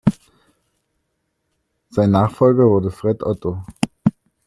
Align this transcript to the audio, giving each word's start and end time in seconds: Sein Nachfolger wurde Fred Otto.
Sein 1.91 2.09
Nachfolger 2.09 2.67
wurde 2.67 2.89
Fred 2.89 3.21
Otto. 3.21 3.63